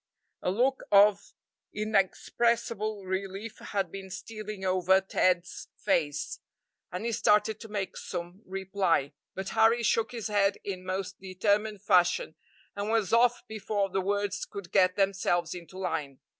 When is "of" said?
0.91-1.35